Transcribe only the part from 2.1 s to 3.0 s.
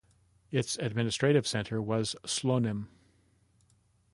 Slonim.